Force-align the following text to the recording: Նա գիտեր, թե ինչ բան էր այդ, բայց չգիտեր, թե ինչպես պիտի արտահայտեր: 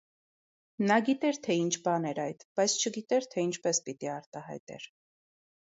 Նա 0.91 0.95
գիտեր, 1.09 1.37
թե 1.49 1.57
ինչ 1.65 1.69
բան 1.89 2.09
էր 2.13 2.23
այդ, 2.25 2.47
բայց 2.61 2.77
չգիտեր, 2.83 3.29
թե 3.35 3.45
ինչպես 3.49 3.85
պիտի 3.91 4.13
արտահայտեր: 4.19 4.91